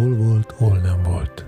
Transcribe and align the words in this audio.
hol 0.00 0.16
volt, 0.16 0.50
hol 0.50 0.78
nem 0.78 1.02
volt. 1.02 1.44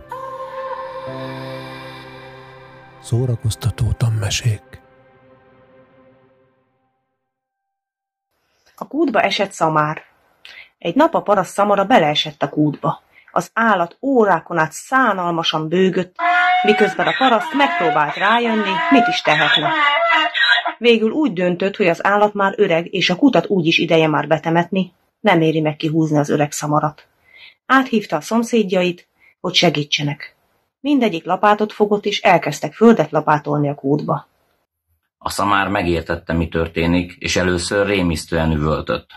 Szórakoztató 3.01 3.85
tanmesék. 3.97 4.63
A 8.77 8.89
kútba 8.89 9.21
esett 9.21 9.53
szamár. 9.53 10.03
Egy 10.79 10.95
nap 10.95 11.15
a 11.15 11.23
paraszt 11.23 11.53
szamara 11.53 11.85
beleesett 11.85 12.43
a 12.43 12.49
kútba. 12.49 13.03
Az 13.31 13.51
állat 13.53 13.97
órákon 14.01 14.59
át 14.59 14.73
szánalmasan 14.73 15.69
bőgött, 15.69 16.17
miközben 16.63 17.07
a 17.07 17.15
paraszt 17.19 17.55
megpróbált 17.55 18.17
rájönni, 18.17 18.71
mit 18.91 19.07
is 19.07 19.21
tehetne. 19.21 19.71
Végül 20.79 21.11
úgy 21.11 21.33
döntött, 21.33 21.77
hogy 21.77 21.89
az 21.89 22.05
állat 22.07 22.35
már 22.35 22.55
öreg, 22.57 22.95
és 22.95 23.11
a 23.11 23.17
kutat 23.17 23.47
úgyis 23.49 23.79
ideje 23.79 24.09
már 24.09 24.27
betemetni, 24.27 24.93
nem 25.21 25.41
éri 25.41 25.61
meg 25.61 25.77
kihúzni 25.77 26.19
az 26.19 26.29
öreg 26.29 26.53
szamarat. 26.53 27.07
Áthívta 27.75 28.17
a 28.17 28.21
szomszédjait, 28.21 29.09
hogy 29.41 29.55
segítsenek. 29.55 30.37
Mindegyik 30.81 31.25
lapátot 31.25 31.73
fogott, 31.73 32.05
és 32.05 32.21
elkezdtek 32.21 32.75
földet 32.75 33.11
lapátolni 33.11 33.69
a 33.69 33.75
kútba. 33.75 34.29
A 35.19 35.31
szamár 35.31 35.69
megértette, 35.69 36.33
mi 36.33 36.49
történik, 36.49 37.13
és 37.13 37.37
először 37.37 37.87
rémisztően 37.87 38.53
üvöltött. 38.53 39.11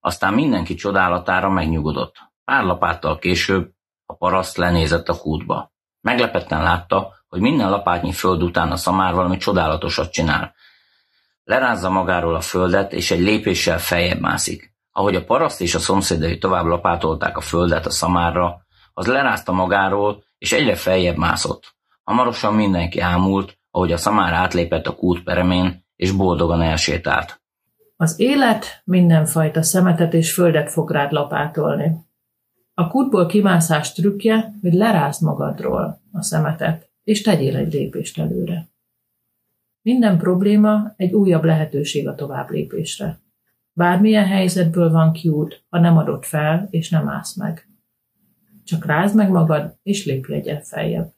Aztán 0.00 0.34
mindenki 0.34 0.74
csodálatára 0.74 1.48
megnyugodott. 1.48 2.16
Pár 2.44 2.64
lapáttal 2.64 3.18
később 3.18 3.70
a 4.06 4.14
paraszt 4.14 4.56
lenézett 4.56 5.08
a 5.08 5.18
kútba. 5.18 5.72
Meglepetten 6.00 6.62
látta, 6.62 7.12
hogy 7.28 7.40
minden 7.40 7.70
lapátnyi 7.70 8.12
föld 8.12 8.42
után 8.42 8.70
a 8.70 8.76
szamár 8.76 9.14
valami 9.14 9.36
csodálatosat 9.36 10.12
csinál. 10.12 10.54
Lerázza 11.44 11.90
magáról 11.90 12.34
a 12.34 12.40
földet, 12.40 12.92
és 12.92 13.10
egy 13.10 13.20
lépéssel 13.20 13.78
feljebb 13.78 14.20
mászik. 14.20 14.69
Ahogy 15.00 15.14
a 15.14 15.24
paraszt 15.24 15.60
és 15.60 15.74
a 15.74 15.78
szomszédai 15.78 16.38
tovább 16.38 16.64
lapátolták 16.64 17.36
a 17.36 17.40
földet 17.40 17.86
a 17.86 17.90
szamárra, 17.90 18.66
az 18.94 19.06
lerázta 19.06 19.52
magáról, 19.52 20.22
és 20.38 20.52
egyre 20.52 20.74
feljebb 20.74 21.16
mászott. 21.16 21.74
Hamarosan 22.02 22.54
mindenki 22.54 23.00
ámult, 23.00 23.58
ahogy 23.70 23.92
a 23.92 23.96
szamár 23.96 24.32
átlépett 24.32 24.86
a 24.86 24.94
kút 24.94 25.22
peremén, 25.22 25.84
és 25.96 26.10
boldogan 26.10 26.62
elsétált. 26.62 27.40
Az 27.96 28.14
élet 28.20 28.82
mindenfajta 28.84 29.62
szemetet 29.62 30.14
és 30.14 30.32
földet 30.32 30.70
fog 30.70 30.90
rád 30.90 31.12
lapátolni. 31.12 31.96
A 32.74 32.88
kútból 32.88 33.26
kimászás 33.26 33.92
trükkje, 33.92 34.54
hogy 34.60 34.72
lerázd 34.72 35.22
magadról 35.22 36.00
a 36.12 36.22
szemetet, 36.22 36.90
és 37.04 37.22
tegyél 37.22 37.56
egy 37.56 37.72
lépést 37.72 38.18
előre. 38.18 38.68
Minden 39.82 40.18
probléma 40.18 40.92
egy 40.96 41.12
újabb 41.12 41.44
lehetőség 41.44 42.08
a 42.08 42.14
tovább 42.14 42.50
lépésre. 42.50 43.20
Bármilyen 43.80 44.26
helyzetből 44.26 44.90
van 44.90 45.12
kiút, 45.12 45.64
ha 45.68 45.78
nem 45.78 45.96
adod 45.96 46.24
fel, 46.24 46.66
és 46.70 46.90
nem 46.90 47.08
állsz 47.08 47.36
meg. 47.36 47.68
Csak 48.64 48.84
rázd 48.84 49.16
meg 49.16 49.30
magad, 49.30 49.78
és 49.82 50.06
lépj 50.06 50.34
egyet 50.34 50.66
feljebb. 50.66 51.12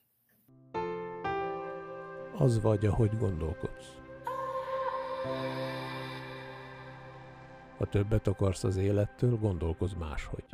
Az 2.39 2.61
vagy, 2.61 2.87
ahogy 2.87 3.11
gondolkodsz. 3.19 3.97
Ha 7.79 7.87
többet 7.87 8.27
akarsz 8.27 8.65
az 8.65 8.77
élettől, 8.77 9.37
gondolkozz 9.37 9.93
máshogy. 9.99 10.45